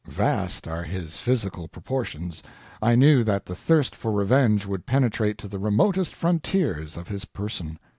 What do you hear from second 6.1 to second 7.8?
frontiers of his person.